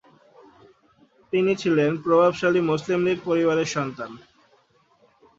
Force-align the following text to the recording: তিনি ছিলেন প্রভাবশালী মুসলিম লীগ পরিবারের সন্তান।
তিনি 1.33 1.51
ছিলেন 1.55 1.91
প্রভাবশালী 2.03 2.61
মুসলিম 2.61 2.99
লীগ 3.05 3.17
পরিবারের 3.25 3.69
সন্তান। 3.75 4.11